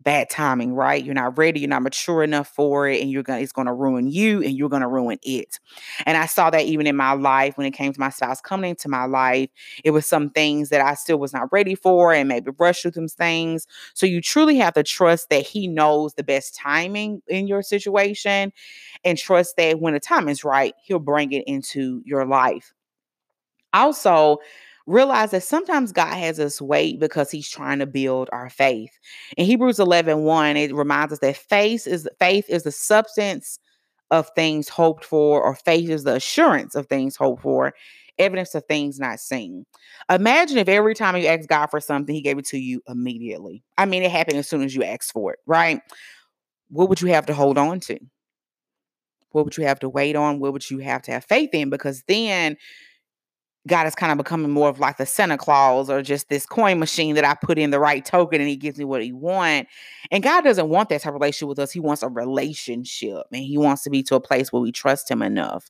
bad 0.07 0.31
timing, 0.31 0.75
right? 0.75 1.05
You're 1.05 1.15
not 1.15 1.39
ready, 1.39 1.61
you're 1.61 1.69
not 1.71 1.83
mature 1.83 2.25
enough 2.25 2.49
for 2.49 2.89
it, 2.89 3.03
and 3.03 3.11
you're 3.11 3.25
gonna 3.25 3.41
it's 3.43 3.53
gonna 3.53 3.75
ruin 3.75 4.09
you 4.09 4.43
and 4.43 4.53
you're 4.57 4.71
gonna 4.71 4.89
ruin 4.89 5.19
it. 5.23 5.61
And 6.07 6.17
I 6.17 6.27
saw 6.27 6.51
that 6.51 6.65
even 6.65 6.87
in 6.87 6.97
my 6.97 7.13
life 7.15 7.59
when 7.59 7.67
it 7.67 7.73
came 7.73 7.93
to 7.93 8.01
my 8.01 8.11
spouse 8.11 8.41
coming 8.41 8.71
into 8.71 8.89
my 8.89 9.07
life, 9.07 9.51
it 9.85 9.91
was 9.93 10.07
some 10.07 10.31
things 10.31 10.71
that 10.71 10.81
I 10.81 10.95
still 10.95 11.19
was 11.19 11.35
not 11.35 11.53
ready 11.53 11.75
for 11.75 12.13
and 12.15 12.29
maybe 12.29 12.53
rushed 12.59 12.83
through 12.83 12.93
some 12.93 13.09
things. 13.09 13.67
So 13.95 14.07
you 14.07 14.23
truly 14.23 14.57
have 14.59 14.75
to 14.75 14.85
trust 14.85 15.31
that 15.31 15.47
he 15.47 15.69
knows 15.69 16.15
the 16.15 16.25
best 16.25 16.55
timing 16.57 17.23
in 17.29 17.49
your 17.49 17.63
situation 17.63 18.53
and 19.05 19.19
trust 19.19 19.57
that 19.57 19.81
when 19.81 19.95
the 19.95 20.01
time 20.01 20.29
is 20.29 20.45
right, 20.45 20.75
he'll 20.83 20.99
bring 21.01 21.33
it 21.33 21.45
into 21.47 22.03
your 22.05 22.27
life. 22.27 22.73
Also, 23.73 24.39
realize 24.87 25.33
that 25.33 25.43
sometimes 25.43 25.93
God 25.93 26.15
has 26.15 26.39
us 26.39 26.61
wait 26.61 27.01
because 27.01 27.31
he's 27.31 27.49
trying 27.49 27.81
to 27.81 27.87
build 27.87 28.29
our 28.33 28.49
faith. 28.49 28.93
In 29.37 29.47
Hebrews 29.47 29.81
11, 29.81 30.23
1, 30.23 30.57
it 30.57 30.75
reminds 30.75 31.13
us 31.13 31.19
that 31.21 31.37
faith 31.37 31.87
is 31.87 32.09
faith 32.19 32.47
is 32.49 32.63
the 32.63 32.73
substance 32.73 33.59
of 34.11 34.31
things 34.37 34.69
hoped 34.69 35.05
for, 35.05 35.43
or 35.43 35.55
faith 35.55 35.91
is 35.91 36.05
the 36.05 36.15
assurance 36.15 36.77
of 36.77 36.87
things 36.87 37.17
hoped 37.17 37.43
for, 37.43 37.75
evidence 38.19 38.55
of 38.55 38.65
things 38.67 39.01
not 39.01 39.19
seen. 39.19 39.67
Imagine 40.09 40.59
if 40.59 40.69
every 40.69 40.95
time 40.95 41.17
you 41.17 41.27
ask 41.27 41.49
God 41.49 41.67
for 41.67 41.81
something, 41.81 42.15
he 42.15 42.21
gave 42.21 42.39
it 42.39 42.47
to 42.47 42.59
you 42.59 42.81
immediately. 42.89 43.65
I 43.77 43.85
mean, 43.87 44.05
it 44.05 44.11
happened 44.13 44.39
as 44.39 44.49
soon 44.49 44.63
as 44.63 44.75
you 44.75 44.85
asked 44.85 45.13
for 45.13 45.33
it, 45.33 45.41
right? 45.47 45.81
What 46.69 46.89
would 46.89 47.01
you 47.01 47.09
have 47.09 47.27
to 47.27 47.35
hold 47.35 47.59
on 47.59 47.81
to? 47.81 47.99
What 49.31 49.45
would 49.45 49.57
you 49.57 49.65
have 49.65 49.81
to 49.81 49.89
wait 49.89 50.17
on? 50.17 50.39
What 50.39 50.53
would 50.53 50.71
you 50.71 50.79
have 50.79 51.03
to 51.03 51.13
have 51.13 51.25
faith 51.25 51.51
in? 51.53 51.69
Because 51.69 52.05
then 52.07 52.57
God 53.67 53.87
is 53.87 53.95
kind 53.95 54.13
of 54.13 54.19
becoming 54.19 54.51
more 54.51 54.69
of 54.69 54.79
like 54.79 54.97
the 54.97 55.07
Santa 55.07 55.37
Claus 55.37 55.91
or 55.91 56.03
just 56.03 56.29
this 56.29 56.47
coin 56.47 56.79
machine 56.79 57.15
that 57.17 57.25
I 57.25 57.35
put 57.35 57.59
in 57.59 57.71
the 57.71 57.81
right 57.81 58.05
token 58.05 58.41
and 58.41 58.49
he 58.49 58.57
gives 58.57 58.79
me 58.79 58.85
what 58.85 59.03
he 59.03 59.13
want. 59.13 59.69
And 60.11 60.23
God 60.23 60.43
doesn't 60.45 60.69
want 60.69 60.89
that 60.91 61.03
type 61.03 61.15
of 61.15 61.21
relationship 61.21 61.49
with 61.49 61.59
us. 61.59 61.73
He 61.73 61.81
wants 61.81 62.03
a 62.03 62.09
relationship 62.09 63.23
and 63.33 63.43
he 63.43 63.59
wants 63.59 63.83
to 63.83 63.91
be 63.91 64.03
to 64.05 64.15
a 64.15 64.21
place 64.21 64.53
where 64.53 64.63
we 64.63 64.73
trust 64.73 65.11
him 65.11 65.23
enough 65.23 65.69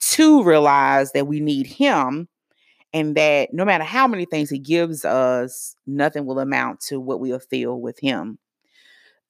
to 0.00 0.42
realize 0.44 1.12
that 1.12 1.26
we 1.26 1.40
need 1.40 1.66
him 1.66 2.28
and 2.92 3.16
that 3.16 3.52
no 3.52 3.64
matter 3.64 3.84
how 3.84 4.06
many 4.06 4.24
things 4.24 4.50
he 4.50 4.58
gives 4.58 5.04
us, 5.04 5.76
nothing 5.86 6.26
will 6.26 6.38
amount 6.38 6.80
to 6.80 7.00
what 7.00 7.20
we'll 7.20 7.38
feel 7.38 7.80
with 7.80 7.98
him 7.98 8.38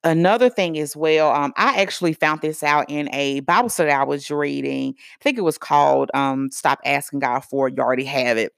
another 0.04 0.50
thing 0.50 0.78
as 0.78 0.96
well, 0.96 1.30
um, 1.30 1.52
I 1.56 1.80
actually 1.80 2.12
found 2.12 2.40
this 2.40 2.62
out 2.62 2.86
in 2.88 3.08
a 3.12 3.40
Bible 3.40 3.68
study 3.68 3.90
I 3.90 4.04
was 4.04 4.30
reading. 4.30 4.94
I 4.98 5.22
think 5.22 5.38
it 5.38 5.42
was 5.42 5.58
called 5.58 6.10
um, 6.14 6.50
Stop 6.50 6.80
Asking 6.84 7.20
God 7.20 7.40
for 7.40 7.68
It, 7.68 7.74
You 7.76 7.82
Already 7.82 8.04
Have 8.04 8.38
It. 8.38 8.52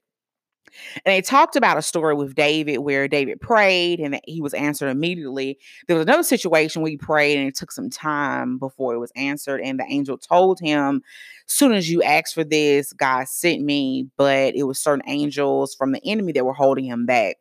And 1.05 1.15
it 1.15 1.25
talked 1.25 1.55
about 1.55 1.77
a 1.77 1.81
story 1.81 2.15
with 2.15 2.35
David 2.35 2.79
where 2.79 3.07
David 3.07 3.39
prayed 3.39 3.99
and 3.99 4.19
he 4.25 4.41
was 4.41 4.53
answered 4.53 4.89
immediately. 4.89 5.57
There 5.87 5.95
was 5.95 6.05
another 6.05 6.23
situation 6.23 6.81
where 6.81 6.91
he 6.91 6.97
prayed 6.97 7.37
and 7.37 7.47
it 7.47 7.55
took 7.55 7.71
some 7.71 7.89
time 7.89 8.57
before 8.57 8.93
it 8.93 8.99
was 8.99 9.11
answered. 9.15 9.61
And 9.61 9.79
the 9.79 9.85
angel 9.87 10.17
told 10.17 10.59
him, 10.59 11.01
soon 11.47 11.71
as 11.73 11.89
you 11.89 12.03
asked 12.03 12.33
for 12.33 12.43
this, 12.43 12.91
God 12.91 13.27
sent 13.27 13.61
me, 13.61 14.09
but 14.17 14.55
it 14.55 14.63
was 14.63 14.79
certain 14.79 15.07
angels 15.07 15.75
from 15.75 15.91
the 15.91 16.01
enemy 16.05 16.33
that 16.33 16.45
were 16.45 16.53
holding 16.53 16.85
him 16.85 17.05
back. 17.05 17.37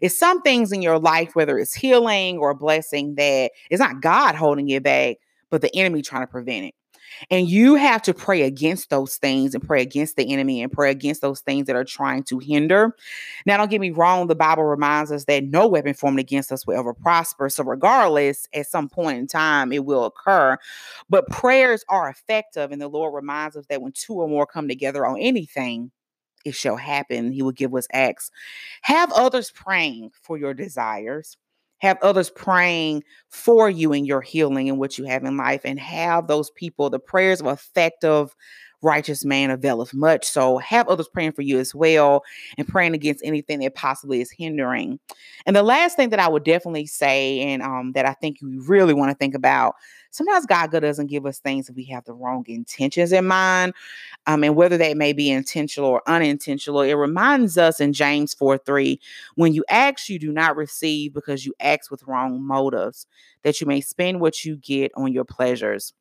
It's 0.00 0.18
some 0.18 0.42
things 0.42 0.72
in 0.72 0.82
your 0.82 0.98
life, 0.98 1.34
whether 1.34 1.58
it's 1.58 1.74
healing 1.74 2.38
or 2.38 2.54
blessing, 2.54 3.14
that 3.16 3.52
it's 3.70 3.80
not 3.80 4.00
God 4.00 4.34
holding 4.34 4.68
you 4.68 4.80
back, 4.80 5.16
but 5.50 5.60
the 5.60 5.74
enemy 5.76 6.02
trying 6.02 6.22
to 6.22 6.30
prevent 6.30 6.66
it. 6.66 6.74
And 7.30 7.48
you 7.48 7.74
have 7.74 8.02
to 8.02 8.14
pray 8.14 8.42
against 8.42 8.90
those 8.90 9.16
things 9.16 9.54
and 9.54 9.62
pray 9.62 9.82
against 9.82 10.16
the 10.16 10.32
enemy 10.32 10.62
and 10.62 10.72
pray 10.72 10.90
against 10.90 11.20
those 11.20 11.40
things 11.40 11.66
that 11.66 11.76
are 11.76 11.84
trying 11.84 12.22
to 12.24 12.38
hinder. 12.38 12.96
Now, 13.46 13.56
don't 13.56 13.70
get 13.70 13.80
me 13.80 13.90
wrong, 13.90 14.26
the 14.26 14.34
Bible 14.34 14.64
reminds 14.64 15.12
us 15.12 15.24
that 15.26 15.44
no 15.44 15.66
weapon 15.66 15.94
formed 15.94 16.18
against 16.18 16.52
us 16.52 16.66
will 16.66 16.78
ever 16.78 16.94
prosper. 16.94 17.48
So, 17.48 17.64
regardless, 17.64 18.48
at 18.54 18.66
some 18.66 18.88
point 18.88 19.18
in 19.18 19.26
time, 19.26 19.72
it 19.72 19.84
will 19.84 20.04
occur. 20.04 20.56
But 21.10 21.28
prayers 21.28 21.84
are 21.88 22.08
effective. 22.08 22.72
And 22.72 22.80
the 22.80 22.88
Lord 22.88 23.14
reminds 23.14 23.56
us 23.56 23.66
that 23.68 23.82
when 23.82 23.92
two 23.92 24.14
or 24.14 24.28
more 24.28 24.46
come 24.46 24.68
together 24.68 25.06
on 25.06 25.18
anything, 25.18 25.90
it 26.44 26.54
shall 26.54 26.76
happen. 26.76 27.32
He 27.32 27.42
will 27.42 27.52
give 27.52 27.74
us 27.74 27.86
acts. 27.92 28.30
Have 28.82 29.12
others 29.12 29.50
praying 29.50 30.10
for 30.22 30.38
your 30.38 30.54
desires. 30.54 31.36
Have 31.78 31.98
others 32.00 32.30
praying 32.30 33.02
for 33.28 33.68
you 33.68 33.92
in 33.92 34.04
your 34.04 34.20
healing 34.20 34.68
and 34.68 34.78
what 34.78 34.98
you 34.98 35.04
have 35.04 35.24
in 35.24 35.36
life, 35.36 35.62
and 35.64 35.80
have 35.80 36.28
those 36.28 36.50
people, 36.50 36.90
the 36.90 37.00
prayers 37.00 37.40
of 37.40 37.48
effective 37.48 38.34
righteous 38.82 39.24
man 39.24 39.50
availeth 39.50 39.94
much. 39.94 40.24
So 40.24 40.58
have 40.58 40.88
others 40.88 41.08
praying 41.08 41.32
for 41.32 41.42
you 41.42 41.58
as 41.58 41.74
well 41.74 42.22
and 42.58 42.66
praying 42.66 42.94
against 42.94 43.24
anything 43.24 43.60
that 43.60 43.74
possibly 43.74 44.20
is 44.20 44.30
hindering. 44.30 44.98
And 45.46 45.54
the 45.54 45.62
last 45.62 45.96
thing 45.96 46.10
that 46.10 46.18
I 46.18 46.28
would 46.28 46.44
definitely 46.44 46.86
say, 46.86 47.40
and 47.40 47.62
um, 47.62 47.92
that 47.92 48.04
I 48.04 48.12
think 48.14 48.40
you 48.40 48.62
really 48.66 48.94
want 48.94 49.10
to 49.10 49.16
think 49.16 49.34
about, 49.34 49.76
sometimes 50.10 50.46
God 50.46 50.70
doesn't 50.70 51.06
give 51.06 51.26
us 51.26 51.38
things 51.38 51.68
if 51.68 51.76
we 51.76 51.84
have 51.86 52.04
the 52.04 52.12
wrong 52.12 52.44
intentions 52.48 53.12
in 53.12 53.26
mind. 53.26 53.72
Um, 54.26 54.44
and 54.44 54.56
whether 54.56 54.76
that 54.78 54.96
may 54.96 55.12
be 55.12 55.30
intentional 55.30 55.88
or 55.88 56.02
unintentional, 56.06 56.82
it 56.82 56.94
reminds 56.94 57.58
us 57.58 57.80
in 57.80 57.92
James 57.92 58.34
4 58.34 58.58
3 58.58 59.00
when 59.36 59.54
you 59.54 59.64
ask, 59.68 60.08
you 60.08 60.18
do 60.18 60.32
not 60.32 60.56
receive 60.56 61.14
because 61.14 61.46
you 61.46 61.54
ask 61.60 61.90
with 61.90 62.02
wrong 62.04 62.42
motives, 62.42 63.06
that 63.42 63.60
you 63.60 63.66
may 63.66 63.80
spend 63.80 64.20
what 64.20 64.44
you 64.44 64.56
get 64.56 64.92
on 64.96 65.12
your 65.12 65.24
pleasures. 65.24 65.92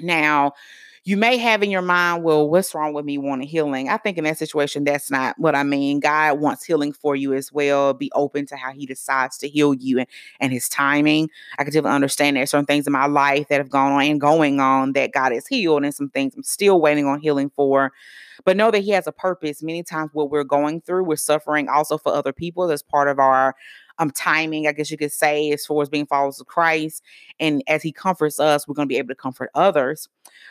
Now, 0.00 0.52
you 1.06 1.16
may 1.16 1.36
have 1.36 1.62
in 1.62 1.70
your 1.70 1.82
mind, 1.82 2.24
well, 2.24 2.50
what's 2.50 2.74
wrong 2.74 2.92
with 2.92 3.04
me 3.04 3.16
wanting 3.16 3.46
healing? 3.46 3.88
I 3.88 3.96
think 3.96 4.18
in 4.18 4.24
that 4.24 4.38
situation, 4.38 4.82
that's 4.82 5.08
not 5.08 5.38
what 5.38 5.54
I 5.54 5.62
mean. 5.62 6.00
God 6.00 6.40
wants 6.40 6.64
healing 6.64 6.92
for 6.92 7.14
you 7.14 7.32
as 7.32 7.52
well. 7.52 7.94
Be 7.94 8.10
open 8.12 8.44
to 8.46 8.56
how 8.56 8.72
He 8.72 8.86
decides 8.86 9.38
to 9.38 9.48
heal 9.48 9.72
you 9.72 10.00
and, 10.00 10.08
and 10.40 10.52
His 10.52 10.68
timing. 10.68 11.30
I 11.58 11.62
can 11.62 11.72
definitely 11.72 11.94
understand 11.94 12.36
there's 12.36 12.50
certain 12.50 12.66
things 12.66 12.88
in 12.88 12.92
my 12.92 13.06
life 13.06 13.46
that 13.48 13.58
have 13.58 13.70
gone 13.70 13.92
on 13.92 14.02
and 14.02 14.20
going 14.20 14.58
on 14.58 14.94
that 14.94 15.12
God 15.12 15.30
has 15.30 15.46
healed, 15.46 15.84
and 15.84 15.94
some 15.94 16.08
things 16.08 16.34
I'm 16.34 16.42
still 16.42 16.80
waiting 16.80 17.06
on 17.06 17.20
healing 17.20 17.52
for. 17.54 17.92
But 18.44 18.56
know 18.56 18.72
that 18.72 18.80
He 18.80 18.90
has 18.90 19.06
a 19.06 19.12
purpose. 19.12 19.62
Many 19.62 19.84
times, 19.84 20.10
what 20.12 20.32
we're 20.32 20.42
going 20.42 20.80
through, 20.80 21.04
we're 21.04 21.14
suffering 21.14 21.68
also 21.68 21.98
for 21.98 22.12
other 22.12 22.32
people. 22.32 22.66
That's 22.66 22.82
part 22.82 23.06
of 23.06 23.20
our 23.20 23.54
um 23.98 24.10
timing, 24.10 24.66
I 24.66 24.72
guess 24.72 24.90
you 24.90 24.98
could 24.98 25.12
say, 25.12 25.50
as 25.52 25.64
far 25.66 25.82
as 25.82 25.88
being 25.88 26.06
followers 26.06 26.40
of 26.40 26.46
Christ. 26.46 27.02
And 27.40 27.62
as 27.66 27.82
he 27.82 27.92
comforts 27.92 28.38
us, 28.40 28.66
we're 28.66 28.74
going 28.74 28.88
to 28.88 28.92
be 28.92 28.98
able 28.98 29.08
to 29.08 29.14
comfort 29.14 29.50
others. 29.54 30.08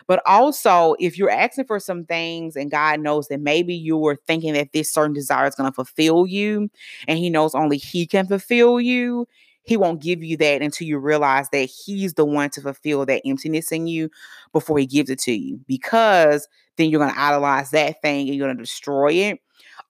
But 0.08 0.22
also, 0.26 0.96
if 1.00 1.18
you're 1.18 1.30
asking 1.30 1.66
for 1.66 1.80
some 1.80 2.06
things 2.06 2.56
and 2.56 2.72
God 2.72 3.00
knows 3.00 3.28
that 3.28 3.40
maybe 3.42 3.76
you 3.76 3.98
were 3.98 4.16
thinking 4.16 4.54
that 4.54 4.72
this 4.72 4.92
certain 4.92 5.14
desire 5.14 5.48
is 5.48 5.56
going 5.56 5.70
to 5.70 5.76
fulfill 5.76 6.26
you, 6.28 6.70
and 7.08 7.20
He 7.20 7.30
knows 7.30 7.56
only 7.56 7.78
He 7.78 8.06
can 8.06 8.28
fulfill 8.28 8.80
you, 8.80 9.28
He 9.64 9.78
won't 9.78 10.02
give 10.02 10.24
you 10.24 10.38
that 10.38 10.62
until 10.62 10.88
you 10.88 10.98
realize 10.98 11.50
that 11.50 11.66
He's 11.66 12.14
the 12.14 12.26
one 12.26 12.50
to 12.52 12.62
fulfill 12.62 13.06
that 13.06 13.22
emptiness 13.26 13.72
in 13.72 13.88
you 13.88 14.10
before 14.54 14.78
He 14.78 14.86
gives 14.86 15.10
it 15.10 15.20
to 15.20 15.34
you. 15.34 15.60
Because 15.68 16.48
then 16.78 16.90
you're 16.90 17.00
going 17.00 17.14
to 17.14 17.20
idolize 17.20 17.72
that 17.72 18.02
thing 18.02 18.28
and 18.28 18.36
you're 18.36 18.48
going 18.48 18.58
to 18.58 18.64
destroy 18.64 19.12
it. 19.14 19.40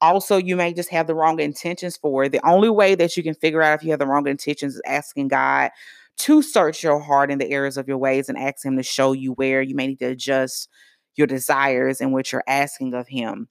Also, 0.05 0.37
you 0.37 0.55
may 0.55 0.71
just 0.71 0.89
have 0.89 1.07
the 1.07 1.15
wrong 1.15 1.39
intentions 1.39 1.97
for 1.97 2.25
it. 2.25 2.31
The 2.31 2.47
only 2.47 2.69
way 2.69 2.93
that 2.93 3.17
you 3.17 3.23
can 3.23 3.33
figure 3.33 3.63
out 3.63 3.79
if 3.79 3.83
you 3.83 3.89
have 3.89 3.99
the 3.99 4.05
wrong 4.05 4.27
intentions 4.27 4.75
is 4.75 4.81
asking 4.85 5.29
God 5.29 5.71
to 6.17 6.43
search 6.43 6.83
your 6.83 6.99
heart 6.99 7.31
in 7.31 7.39
the 7.39 7.49
areas 7.49 7.75
of 7.75 7.87
your 7.87 7.97
ways 7.97 8.29
and 8.29 8.37
ask 8.37 8.63
Him 8.63 8.77
to 8.77 8.83
show 8.83 9.13
you 9.13 9.33
where 9.33 9.63
you 9.63 9.73
may 9.73 9.87
need 9.87 9.99
to 9.99 10.11
adjust 10.11 10.69
your 11.15 11.25
desires 11.25 12.01
and 12.01 12.13
what 12.13 12.31
you're 12.31 12.43
asking 12.45 12.93
of 12.93 13.07
Him. 13.07 13.49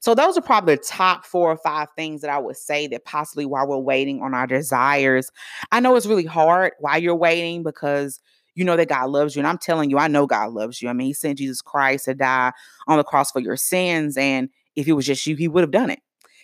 So, 0.00 0.14
those 0.14 0.38
are 0.38 0.42
probably 0.42 0.76
the 0.76 0.82
top 0.82 1.26
four 1.26 1.50
or 1.50 1.58
five 1.58 1.88
things 1.96 2.22
that 2.22 2.30
I 2.30 2.38
would 2.38 2.56
say 2.56 2.86
that 2.86 3.04
possibly 3.04 3.44
while 3.44 3.68
we're 3.68 3.76
waiting 3.76 4.22
on 4.22 4.32
our 4.32 4.46
desires. 4.46 5.30
I 5.70 5.80
know 5.80 5.96
it's 5.96 6.06
really 6.06 6.24
hard 6.24 6.72
while 6.78 6.98
you're 6.98 7.14
waiting 7.14 7.62
because 7.62 8.20
you 8.54 8.64
know 8.64 8.76
that 8.76 8.88
God 8.88 9.10
loves 9.10 9.36
you. 9.36 9.40
And 9.40 9.46
I'm 9.46 9.58
telling 9.58 9.90
you, 9.90 9.98
I 9.98 10.08
know 10.08 10.26
God 10.26 10.52
loves 10.52 10.80
you. 10.80 10.88
I 10.88 10.94
mean, 10.94 11.08
He 11.08 11.12
sent 11.12 11.38
Jesus 11.38 11.60
Christ 11.60 12.06
to 12.06 12.14
die 12.14 12.52
on 12.88 12.96
the 12.96 13.04
cross 13.04 13.30
for 13.30 13.40
your 13.40 13.56
sins. 13.58 14.16
And 14.16 14.48
if 14.76 14.88
it 14.88 14.92
was 14.92 15.06
just 15.06 15.26
you, 15.26 15.36
He 15.36 15.48
would 15.48 15.62
have 15.62 15.70
done 15.70 15.90
it. 15.90 16.00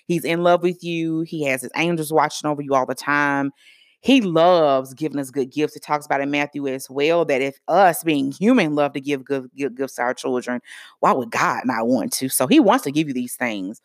He's 0.06 0.24
in 0.24 0.42
love 0.42 0.62
with 0.62 0.82
you. 0.82 1.22
He 1.22 1.44
has 1.44 1.62
His 1.62 1.70
angels 1.76 2.12
watching 2.12 2.48
over 2.48 2.62
you 2.62 2.74
all 2.74 2.86
the 2.86 2.94
time. 2.94 3.52
He 4.00 4.20
loves 4.20 4.94
giving 4.94 5.18
us 5.18 5.30
good 5.30 5.50
gifts. 5.50 5.74
It 5.74 5.82
talks 5.82 6.06
about 6.06 6.20
in 6.20 6.30
Matthew 6.30 6.68
as 6.68 6.88
well 6.88 7.24
that 7.24 7.42
if 7.42 7.58
us 7.66 8.04
being 8.04 8.30
human 8.30 8.74
love 8.76 8.92
to 8.92 9.00
give 9.00 9.24
good, 9.24 9.50
good 9.58 9.76
gifts 9.76 9.96
to 9.96 10.02
our 10.02 10.14
children, 10.14 10.60
why 11.00 11.12
would 11.12 11.30
God 11.30 11.62
not 11.64 11.88
want 11.88 12.12
to? 12.14 12.28
So 12.28 12.46
he 12.46 12.60
wants 12.60 12.84
to 12.84 12.92
give 12.92 13.08
you 13.08 13.14
these 13.14 13.34
things. 13.34 13.80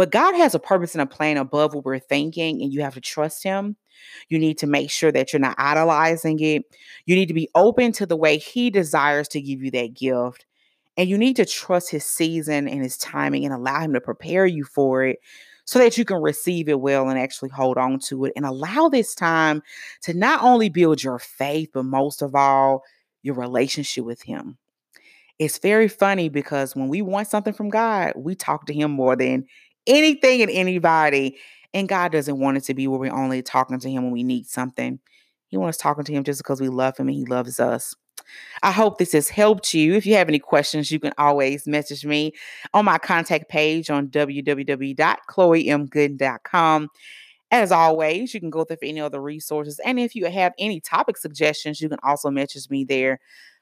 But 0.00 0.10
God 0.10 0.34
has 0.34 0.54
a 0.54 0.58
purpose 0.58 0.94
and 0.94 1.02
a 1.02 1.06
plan 1.06 1.36
above 1.36 1.74
what 1.74 1.84
we're 1.84 1.98
thinking, 1.98 2.62
and 2.62 2.72
you 2.72 2.80
have 2.80 2.94
to 2.94 3.02
trust 3.02 3.42
Him. 3.44 3.76
You 4.30 4.38
need 4.38 4.56
to 4.58 4.66
make 4.66 4.90
sure 4.90 5.12
that 5.12 5.30
you're 5.30 5.40
not 5.40 5.56
idolizing 5.58 6.40
it. 6.40 6.64
You 7.04 7.16
need 7.16 7.26
to 7.26 7.34
be 7.34 7.50
open 7.54 7.92
to 7.92 8.06
the 8.06 8.16
way 8.16 8.38
He 8.38 8.70
desires 8.70 9.28
to 9.28 9.42
give 9.42 9.62
you 9.62 9.70
that 9.72 9.92
gift. 9.92 10.46
And 10.96 11.08
you 11.08 11.16
need 11.16 11.36
to 11.36 11.46
trust 11.46 11.90
His 11.90 12.04
season 12.04 12.68
and 12.68 12.82
His 12.82 12.96
timing 12.96 13.44
and 13.44 13.54
allow 13.54 13.80
Him 13.80 13.92
to 13.94 14.00
prepare 14.00 14.46
you 14.46 14.64
for 14.64 15.04
it 15.04 15.18
so 15.64 15.78
that 15.78 15.96
you 15.96 16.04
can 16.04 16.20
receive 16.20 16.68
it 16.68 16.80
well 16.80 17.08
and 17.08 17.18
actually 17.18 17.50
hold 17.50 17.78
on 17.78 17.98
to 18.00 18.24
it 18.24 18.32
and 18.34 18.44
allow 18.44 18.88
this 18.88 19.14
time 19.14 19.62
to 20.02 20.12
not 20.12 20.42
only 20.42 20.68
build 20.68 21.02
your 21.02 21.18
faith, 21.18 21.70
but 21.72 21.84
most 21.84 22.22
of 22.22 22.34
all, 22.34 22.82
your 23.22 23.34
relationship 23.34 24.04
with 24.04 24.22
Him. 24.22 24.58
It's 25.38 25.58
very 25.58 25.88
funny 25.88 26.28
because 26.28 26.76
when 26.76 26.88
we 26.88 27.02
want 27.02 27.28
something 27.28 27.54
from 27.54 27.70
God, 27.70 28.12
we 28.16 28.34
talk 28.34 28.66
to 28.66 28.74
Him 28.74 28.90
more 28.90 29.16
than 29.16 29.46
anything 29.86 30.42
and 30.42 30.50
anybody. 30.50 31.38
And 31.72 31.88
God 31.88 32.12
doesn't 32.12 32.38
want 32.38 32.56
it 32.56 32.64
to 32.64 32.74
be 32.74 32.88
where 32.88 32.98
we're 32.98 33.14
only 33.14 33.42
talking 33.42 33.78
to 33.78 33.90
Him 33.90 34.02
when 34.02 34.12
we 34.12 34.22
need 34.22 34.46
something. 34.46 34.98
He 35.48 35.56
wants 35.56 35.78
talking 35.78 36.04
to 36.04 36.12
Him 36.12 36.24
just 36.24 36.40
because 36.40 36.60
we 36.60 36.68
love 36.68 36.96
Him 36.96 37.08
and 37.08 37.16
He 37.16 37.24
loves 37.24 37.60
us. 37.60 37.94
I 38.62 38.70
hope 38.70 38.98
this 38.98 39.12
has 39.12 39.28
helped 39.28 39.74
you. 39.74 39.94
If 39.94 40.06
you 40.06 40.14
have 40.14 40.28
any 40.28 40.38
questions, 40.38 40.90
you 40.90 41.00
can 41.00 41.12
always 41.18 41.66
message 41.66 42.04
me 42.04 42.32
on 42.74 42.84
my 42.84 42.98
contact 42.98 43.48
page 43.48 43.90
on 43.90 44.08
www.chloemgood.com. 44.08 46.88
As 47.52 47.72
always, 47.72 48.32
you 48.32 48.40
can 48.40 48.50
go 48.50 48.64
there 48.64 48.76
for 48.76 48.84
any 48.84 49.00
other 49.00 49.20
resources. 49.20 49.80
And 49.84 49.98
if 49.98 50.14
you 50.14 50.26
have 50.26 50.52
any 50.58 50.80
topic 50.80 51.16
suggestions, 51.16 51.80
you 51.80 51.88
can 51.88 51.98
also 52.02 52.30
message 52.30 52.70
me 52.70 52.84
there. 52.84 53.18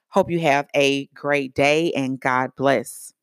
Hope 0.09 0.29
you 0.29 0.39
have 0.39 0.67
a 0.75 1.07
great 1.07 1.53
day 1.53 1.91
and 1.93 2.19
God 2.19 2.51
bless. 2.55 3.13